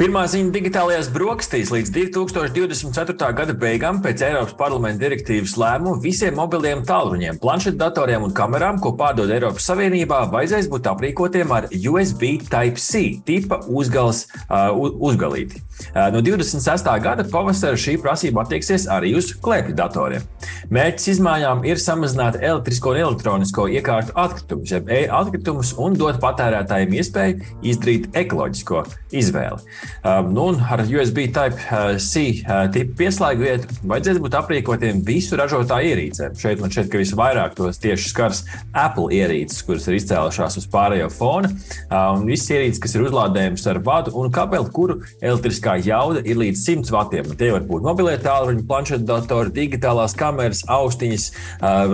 [0.00, 3.26] Pirmā ziņa digitālajās brokastīs līdz 2024.
[3.36, 9.28] gada beigām pēc Eiropas parlamenta direktīvas lēmuma visiem mobiliem tālruņiem, planšetdatoriem un kamerām, ko pārdod
[9.34, 14.72] Eiropas Savienībā, vajadzēs būt aprīkotiem ar USB Type-C tipa uzgals, uh,
[15.10, 15.60] uzgalīti.
[15.90, 16.88] Uh, no 26.
[17.02, 20.24] gada pavasara šī prasība attieksies arī uz klēpju datoriem.
[20.70, 27.50] Mērķis izmaiņām ir samazināt elektrisko un elektronisko iekārtu atkritumus, jeb e-atkritumus un dot patērētājiem iespēju
[27.72, 28.84] izdarīt ekoloģisko
[29.16, 29.64] izvēli.
[30.04, 36.36] Um, nu, ar USB Type-C uh, tipu pieslēgu vietu vajadzēs būt aprīkotiem visu ražotāju ierīcēm.
[36.38, 38.44] Šeit man šķiet, ka visvairāk tos tieši skars
[38.76, 41.50] Apple ierīces, kuras ir izcēlušās uz pārējo fona.
[41.90, 46.62] Un visas ierīces, kas ir uzlādējamas ar vadu un kabeli, kuru elektriskā jauda ir līdz
[46.64, 47.30] 100 vatiem.
[47.38, 51.28] Tie var būt mobilie tālruņi, planšetdatori, digitālās kameras, austiņas,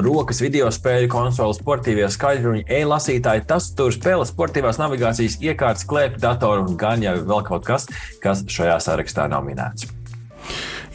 [0.07, 6.67] rokas, video spēļu konsoles, sportīvie skaļruņi, e-lasītāji, tas tur spēles, sportīvās navigācijas iekārtas, klēpju datoru
[6.71, 7.91] un gan jau vēl kaut kas,
[8.23, 9.91] kas šajā sarakstā nav minēts.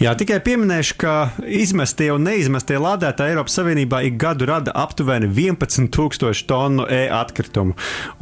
[0.02, 1.12] Jā, tikai pieminēšu, ka
[1.46, 7.76] izmestie un neizmestie lādētāji Eiropas Savienībā ik gadu rada aptuveni 11,000 tonu e-atkritumu.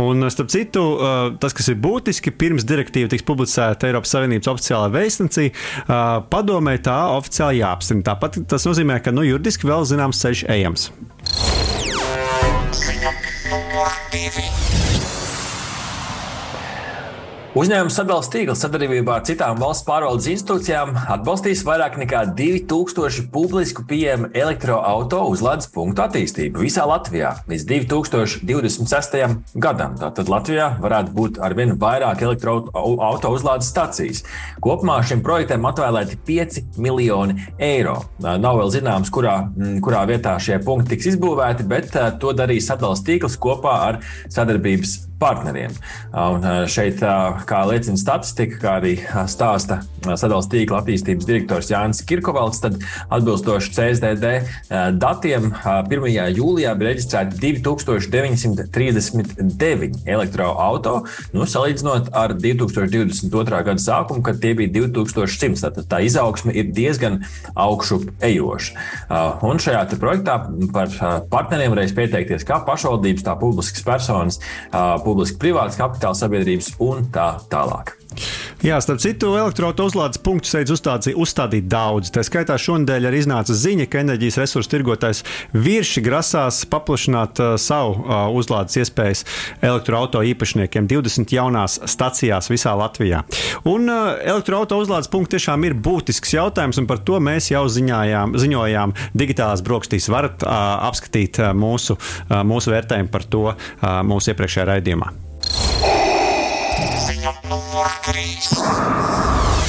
[0.03, 0.83] Un, starp citu,
[1.39, 5.47] tas, kas ir būtiski, pirms direktīva tiks publicēta Eiropas Savienības oficiālā vēstnesī,
[5.87, 8.09] padomē tā oficiāli jāapstiprina.
[8.11, 10.89] Tāpat tas nozīmē, ka nu, juridiski vēl zināms ceļš ejams.
[13.47, 14.58] Numur divi.
[17.57, 24.29] Uzņēmuma sadalījuma tīkls sadarbībā ar citām valsts pārvaldes institūcijām atbalstīs vairāk nekā 2000 publisku pieejamu
[24.37, 29.17] elektroautorātu uzlādes punktu attīstību visā Latvijā līdz 2026.
[29.65, 29.97] gadam.
[29.97, 34.21] Tātad Latvijā varētu būt arvien vairāk elektroautorātu uzlādes stacijas.
[34.61, 37.97] Kopumā šim projektam atvēlēti 5 miljoni eiro.
[38.21, 39.39] Nav vēl zināms, kurā,
[39.81, 45.73] kurā vietā šie punkti tiks izbūvēti, bet to darīs sadalījuma tīkls kopā ar sadarbības partneriem.
[46.15, 47.01] Un šeit,
[47.47, 48.93] kā liecina statistika, kā arī
[49.29, 52.73] stāsta sadalījuma tīkla attīstības direktors Jānis Kirkovalds, tad
[53.11, 54.25] atbilstoši CSDD
[54.99, 56.35] datiem 1.
[56.37, 63.63] jūlijā bija reģistrēti 2939 elektroautorāti, nu, salīdzinot ar 2022.
[63.69, 65.69] gada sākumu, kad tie bija 2100.
[65.79, 67.15] Tad tā izaugsme ir diezgan
[67.59, 68.71] augšu ejoša.
[69.45, 70.35] Un šajā projektā
[70.73, 70.87] par
[71.31, 74.35] partneriem varēs pieteikties kā pašvaldības, tā publiskas personas
[75.05, 77.99] publiski privātas kapitāla sabiedrības un tā tālāk.
[78.59, 82.09] Jā, starp citu, elektroautorāta uzlādes punktu steidz uzstādīt daudz.
[82.11, 85.21] Tā skaitā šonadēļ arī iznāca ziņa, ka enerģijas resursu tirgotājs
[85.55, 89.23] virši grasās paplašināt uh, savu uh, uzlādes iespējas
[89.61, 93.21] elektroautorāta īpašniekiem 20 jaunās stacijās visā Latvijā.
[93.69, 98.35] Un uh, elektroautorāta uzlādes punkts tiešām ir būtisks jautājums, un par to mēs jau ziņājām,
[98.43, 100.11] ziņojām digitālās brokastīs.
[100.11, 100.59] Varat uh,
[100.89, 103.57] apskatīt uh, mūsu, uh, mūsu vērtējumu par to uh,
[104.03, 105.28] mūsu iepriekšējā raidījumā.
[107.69, 109.59] Ziņa numur 3.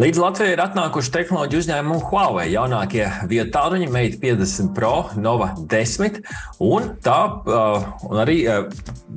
[0.00, 6.22] Līdz Latvijai ir atnākuši tehnoloģiju uzņēmumu Huawei jaunākie vietāluņi Mate 50 Pro, Nova 10
[6.64, 8.64] un tā uh, un arī uh,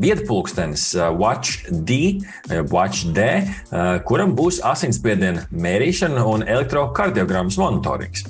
[0.03, 2.19] vietpulkstenis uh, Watch D,
[2.51, 8.27] uh, Watch D, uh, kuram būs asinsspiediena mērīšana un elektrokardiogrammas monitorings.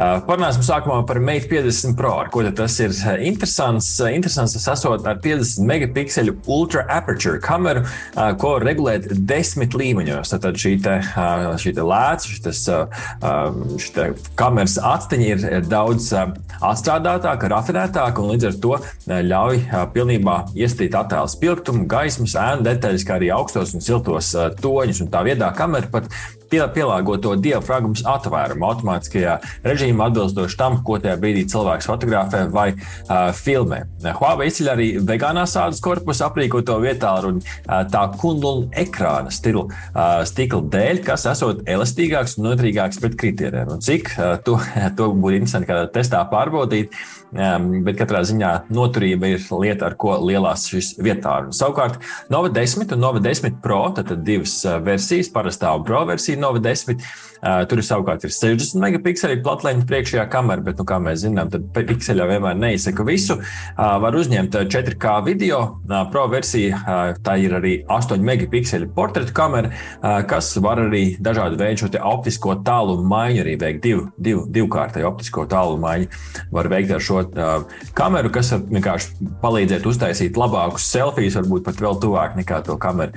[0.00, 2.94] Uh, Parunāsim sākumā par Mate 50 Pro, ar ko tas ir
[3.26, 3.90] interesants.
[4.08, 10.32] Interesants tas esot ar 50 megapikseļu ultra aperture kameru, uh, ko regulēt desmit līmeņos.
[10.40, 12.62] Tad šī te, uh, šī te lēts, šis
[14.38, 18.74] kameras atsteņi ir, ir daudz atstrādātāka, rafinētāka un līdz ar to
[19.30, 19.62] ļauj
[19.94, 25.04] pilnībā iestīt attēlu spilgtumu, gaismas, ēnu detaļas, kā arī augstos un siltos toņus.
[25.04, 26.08] Un tā viedā kamera pat
[26.50, 33.82] pielāgoto diafragmas atvērumu automātiskajā režīmā, atbilstoši tam, ko tajā brīdī cilvēks fotografē vai uh, filmē.
[34.20, 37.40] Huawei izceļ arī vegānās ādas korpusu aprīkoto vietā ar uh,
[37.90, 43.72] tā kundulu ekrāna stilu, uh, stikla dēļ, kas esot elastīgāks un noturīgāks pret kritērijiem.
[43.76, 44.58] Un cik uh, to,
[44.98, 46.96] to būtu interesanti kādā testā pārbaudīt,
[47.32, 51.38] um, bet katrā ziņā noturība ir lieta, ar ko lielās šis vietā.
[51.56, 52.00] Savukārt
[52.32, 57.00] Nova 10 un Nova 10 Pro, tad divas versijas, parastā un Pro versija Nova 10.
[57.40, 61.66] Uh, tur savukārt ir 60 megapikseli platleņa priekšējā kamera, bet, nu, kā mēs zinām, tad
[61.74, 63.40] pikseļā vienmēr neizsaka visu.
[63.76, 65.60] Var uzņemt 4K video.
[66.12, 66.78] Pro versija
[67.24, 69.72] tā ir arī 8 megapikseli portretu kamera,
[70.30, 73.80] kas var arī dažādu veidu šo optisko tālumu maiņu arī veikt.
[73.82, 76.06] Divu, divu, divkārtēju optisko tālumu maiņu
[76.54, 77.24] var veikt ar šo
[77.96, 83.16] kameru, kas var vienkārši palīdzēt uztaisīt labākus selfijas, varbūt pat vēl tuvāk nekā to kameru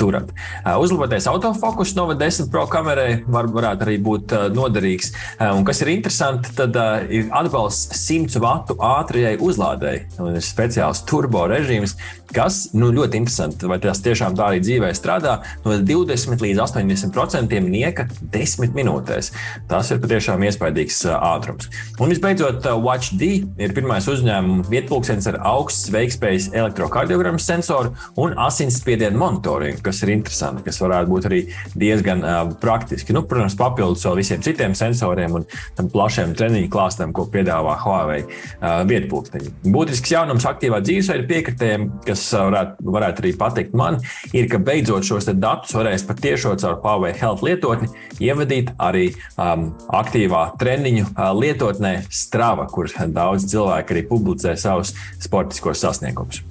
[0.00, 0.32] turat.
[0.80, 5.12] Uzlabotais autofokus Nova 10 Pro kamerai var, varētu arī būt noderīgs.
[5.56, 10.02] Un kas ir interesanti, tad uh, ir atbalsts 100 vatu ātrajai uzlādēji.
[10.30, 11.96] Ir speciāls turbo režīms,
[12.34, 15.38] kas nu, ļoti interesanti, vai tas tiešām tā arī dzīvē strādā.
[15.64, 19.32] No 20 līdz 80% nieka 10 minūtēs.
[19.70, 21.70] Tas ir patiešām iespaidīgs ātrums.
[22.00, 23.30] Un visbeidzot, WatchD
[23.60, 30.64] ir pirmais uzņēmuma vietpulkstenis ar augsts veikspējas elektrokardiogrammas sensoru un asinsspiedienu monitoringu, kas ir interesanti,
[30.66, 31.42] kas varētu būt arī
[31.74, 33.14] diezgan uh, praktiski.
[33.16, 35.46] Nu, protams, papildus vēl visiem citiem sensoriem un
[35.78, 39.52] tam plašiem treniņu klāstam, ko piedāvā Huawei uh, vietpulksteņi.
[39.70, 44.00] Būtisks jaunums aktīvā dzīvesveida piekritējiem, kas varētu, varētu arī patikt man,
[44.32, 47.90] ir, ka beidzot šos datus varēs patiešām caur Huawei Health lietotni
[48.20, 55.82] ievadīt arī um, aktīvā treniņu uh, lietotnē Strava, kur daudz cilvēku arī publicē savus sportiskos
[55.84, 56.44] sasniegumus.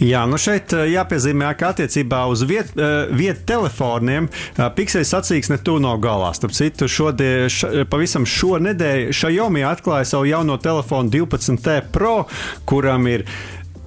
[0.00, 2.86] Jā, nu šeit jāpiezīmē, ka attiecībā uz vietu
[3.16, 4.28] viet telefoniem
[4.76, 6.30] Pixels sacīks ne tuvu no galā.
[6.36, 12.24] Starp citu, šodien, š, pavisam šonadēļ Xiaomi atklāja savu jauno telefonu 12T Pro,
[12.66, 13.24] kuram ir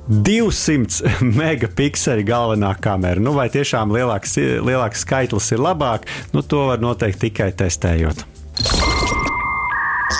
[0.07, 3.19] 200 megapikseli galvenā kamera.
[3.19, 6.07] Nu, vai tiešām lielāks, lielāks skaitlis ir labāk?
[6.31, 8.23] Nu, to var noteikt tikai testējot.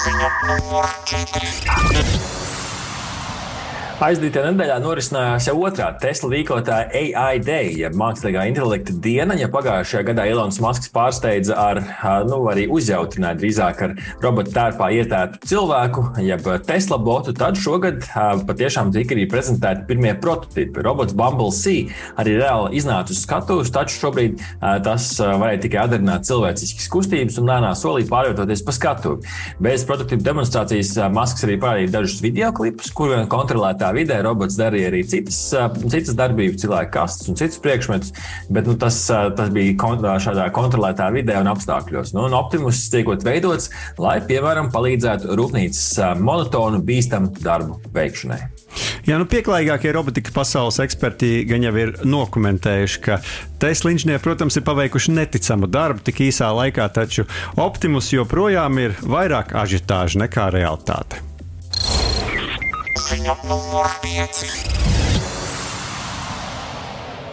[0.03, 2.42] Ziņa numur 4.
[4.03, 9.37] Aizdītajā nedēļā norisinājās jau otrā Tesla rīkotāja AI Day, jeb mākslīgā intelekta diena.
[9.39, 11.79] Ja pagājušajā gadā Ilons Masks pārsteidza ar,
[12.27, 18.03] nu, arī uzjautrināja drīzāk ar robotu tērpā ietērtu cilvēku, jeb Tesla botu, tad šogad
[18.49, 20.83] patiešām tika arī prezentēti pirmie prototipi.
[20.83, 21.85] Robots Bumble C
[22.19, 24.43] arī reāli iznāca uz skatuves, taču šobrīd
[24.83, 29.31] tas varēja tikai atdarināt cilvēciskas kustības un lēnā solī pārvietoties pa skatuvi.
[29.63, 35.03] Bez prototipu demonstrācijas Masks arī parādīja dažus video klipus, kuriem kontrolētā vidē robots darīja arī
[35.09, 35.39] citas,
[35.83, 38.13] citas darbības, cilvēku kastes un citus priekšmetus,
[38.53, 42.15] bet nu, tas, tas bija kont šādā kontrolētā vidē un apstākļos.
[42.17, 43.69] Nu, un Optimus tiekot veidots,
[44.01, 48.41] lai, piemēram, palīdzētu rūpnīcas monotonu, bīstamu darbu veikšanai.
[49.03, 53.19] Jā, nu pieklājīgākie robotikas pasaules eksperti gan jau ir dokumentējuši, ka
[53.59, 57.27] Tesla inženieri, protams, ir paveikuši neticamu darbu tik īsā laikā, taču
[57.59, 61.19] Optimus joprojām ir vairāk ažitāža nekā realitāte.
[62.93, 64.43] Ziņa numur 5.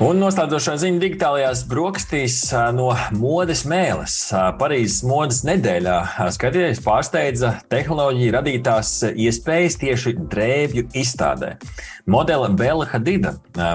[0.00, 2.38] Un noslēdzošā ziņa digitālajās brokastīs
[2.72, 2.86] no
[3.20, 4.14] modes mēles.
[4.56, 5.98] Parīzes modes nedēļā
[6.32, 11.58] skatīties pārsteidza tehnoloģiju radītās iespējas tieši drēbju izstādē.
[12.08, 13.34] Modele Bela Hadida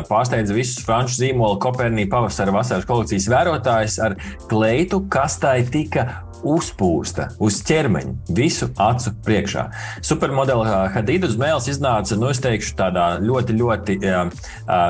[0.10, 4.18] pārsteidza visus franču zīmolu Kopernī pavasara vasaras kolekcijas vērotājus ar
[4.50, 9.66] kleitu, kas tai tika uzpūsta uz ķermeņa, visu acu priekšā.
[10.06, 14.30] Supermodela Hadida uz mēles iznāca, nu, es teikšu, tādā ļoti, ļoti uh,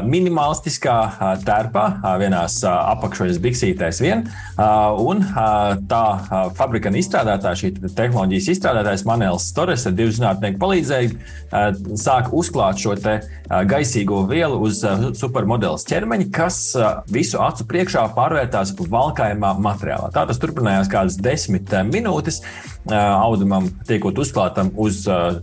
[0.07, 4.25] minimalistiskā uh, tērpā, uh, vienās uh, apakšveļas biksītēs vien.
[4.56, 10.62] Uh, un uh, tā uh, fabrikana izstrādātāja, šī tehnoloģijas izstrādātājs Manēls Torres ar divu zinātnieku
[10.63, 11.71] palīdzību uh,
[12.01, 17.68] sāk uzklāt šo te, uh, gaisīgo vielu uz uh, supermodeles ķermeņa, kas uh, visu acu
[17.69, 20.12] priekšā pārvērtās valkājumā materiālā.
[20.15, 25.39] Tā tas turpinājās kādas desmit desmit eh, minūtes eh, audumam tiekot uzklātam uz eh,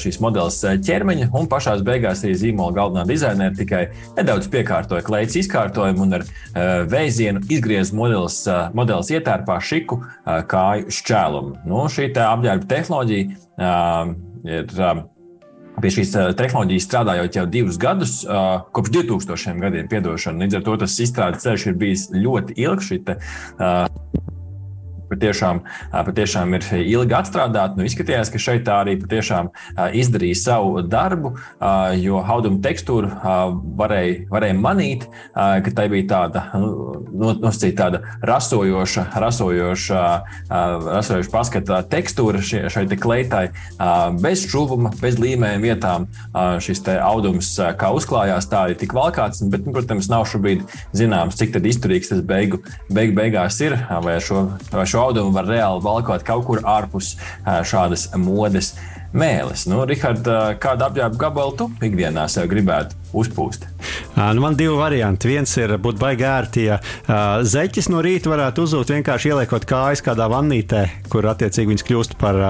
[0.00, 3.84] šīs modeles ķermeņa, un pašā beigās arī zīmola galvenā dizainere tikai
[4.18, 6.26] nedaudz piekārtoja kleitas izkārtojumu un ar
[6.90, 8.42] vēzienu izgriez modeles,
[8.76, 10.00] modeles ietērpā šiku
[10.50, 11.56] kāju šķēlumu.
[11.68, 13.74] Nu, šī apģērba tehnoloģija
[14.54, 14.78] ir
[15.82, 18.20] Pie šīs tehnoloģijas strādājot jau divus gadus,
[18.76, 20.44] kopš 2000 gadiem, piedošana.
[20.44, 22.92] Līdz ar to tas izstrādes ceļš ir bijis ļoti ilgs.
[22.92, 23.16] Šī te,
[25.14, 25.62] patiešām,
[25.94, 27.78] patiešām ir ilgi atstrādāta.
[27.78, 29.50] Nu, izskatījās, ka šeit tā arī patiešām
[29.96, 31.34] izdarīja savu darbu,
[32.02, 33.34] jo auduma tekstūra
[33.78, 40.04] varēja, varēja manīt, ka tai bija tāda, nu, nosacīt tāda rasojoša, rasojoša,
[40.50, 43.44] rasojoša paskata tekstūra šai, šai te kleitai,
[44.22, 46.08] bez šuvuma, bez līmējuma vietām.
[46.64, 50.64] Šis audums kā uzklājās, tā arī tika valkāts, bet, nu, protams, nav šobrīd
[50.96, 52.60] zināms, cik izturīgs tas beigu,
[52.92, 58.08] beigu beigās ir, vai šo, vai šo audumu var reāli valkot kaut kur ārpus šādas
[58.20, 58.74] modes
[59.14, 59.68] mēlis.
[59.70, 60.26] Nu, Rihard,
[60.62, 63.68] kādu apģērbu gabalu tu ikdienā sev gribētu uzpūst?
[64.14, 65.30] Nu, man divi varianti.
[65.30, 66.78] Viens ir būt baigā ērti, ja
[67.46, 72.40] zeķis no rīta varētu uzzūt vienkārši ieliekot kājas kādā vannītē, kur attiecīgi viņas kļūst par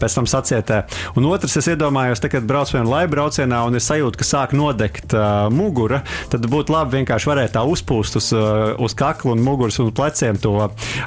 [0.00, 0.82] pēc tam sacietē.
[1.18, 4.54] Un otrs, es iedomājos, te, kad braucu vienu laivu braucienā un es sajūtu, ka sāk
[4.56, 6.02] nodegt uh, mugura,
[6.32, 10.38] tad būtu labi vienkārši varēt tā uzpūst uz, uh, uz kakla un muguras un pleciem
[10.42, 10.54] to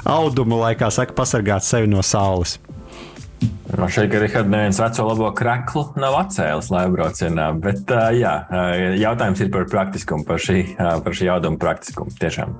[0.04, 2.58] audumu, lai, kā saka, pasargāt sevi no saules.
[3.78, 8.34] Man šeit, ka Rihards neviens veco labo kreklu nav atcēlis laivraucienā, bet jā,
[9.00, 12.56] jautājums ir par praktiskumu, par šī, par šī jauduma praktiskumu tiešām.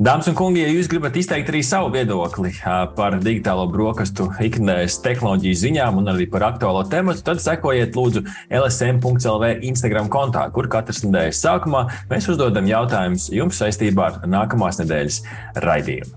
[0.00, 2.54] Dāmas un kungi, ja jūs gribat izteikt arī savu viedokli
[2.96, 9.60] par digitālo brokastu ikdienas tehnoloģiju ziņām un arī par aktuālo tematu, tad sekojiet lūdzu LSM.CLV
[9.68, 11.82] Instagram kontā, kur katras nedēļas sākumā
[12.12, 15.20] mēs uzdodam jautājumus jums saistībā ar nākamās nedēļas
[15.68, 16.16] raidījumu.